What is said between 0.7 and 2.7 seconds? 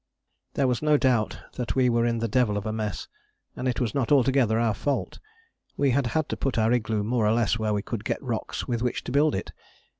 no doubt that we were in the devil of